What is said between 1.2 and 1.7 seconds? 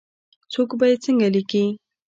لیکې؟